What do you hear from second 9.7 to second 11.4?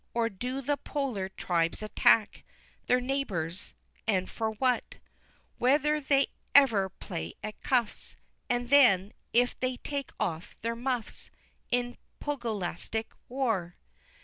take off their muffs